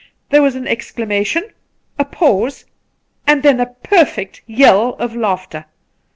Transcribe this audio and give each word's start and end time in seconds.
There 0.31 0.41
was 0.41 0.55
an 0.55 0.67
exclamation, 0.67 1.51
a 1.99 2.05
pause, 2.05 2.65
and 3.27 3.43
then 3.43 3.59
a 3.59 3.67
perfect 3.83 4.41
yell 4.47 4.95
of 4.95 5.15
laughter. 5.15 5.65